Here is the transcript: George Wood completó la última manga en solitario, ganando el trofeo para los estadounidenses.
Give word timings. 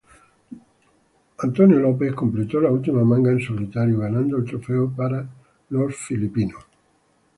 George 1.37 1.75
Wood 1.85 2.15
completó 2.15 2.59
la 2.59 2.71
última 2.71 3.03
manga 3.03 3.29
en 3.29 3.39
solitario, 3.39 3.99
ganando 3.99 4.37
el 4.37 4.45
trofeo 4.45 4.89
para 4.91 5.29
los 5.69 5.91
estadounidenses. 5.93 6.57